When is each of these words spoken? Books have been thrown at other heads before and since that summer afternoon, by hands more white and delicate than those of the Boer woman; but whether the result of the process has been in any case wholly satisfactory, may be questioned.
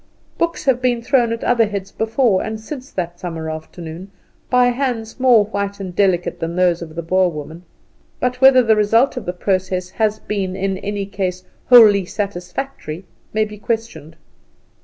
Books 0.39 0.65
have 0.65 0.81
been 0.81 1.03
thrown 1.03 1.31
at 1.31 1.43
other 1.43 1.67
heads 1.67 1.91
before 1.91 2.41
and 2.41 2.59
since 2.59 2.89
that 2.89 3.19
summer 3.19 3.51
afternoon, 3.51 4.09
by 4.49 4.69
hands 4.69 5.19
more 5.19 5.45
white 5.45 5.79
and 5.79 5.95
delicate 5.95 6.39
than 6.39 6.55
those 6.55 6.81
of 6.81 6.95
the 6.95 7.03
Boer 7.03 7.29
woman; 7.29 7.65
but 8.19 8.41
whether 8.41 8.63
the 8.63 8.75
result 8.75 9.15
of 9.15 9.27
the 9.27 9.31
process 9.31 9.91
has 9.91 10.17
been 10.17 10.55
in 10.55 10.79
any 10.79 11.05
case 11.05 11.43
wholly 11.65 12.03
satisfactory, 12.05 13.05
may 13.31 13.45
be 13.45 13.59
questioned. 13.59 14.15